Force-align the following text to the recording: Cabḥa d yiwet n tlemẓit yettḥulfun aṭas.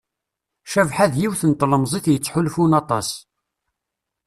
Cabḥa 0.71 1.05
d 1.11 1.13
yiwet 1.21 1.41
n 1.49 1.51
tlemẓit 1.53 2.05
yettḥulfun 2.09 2.77
aṭas. 2.81 3.09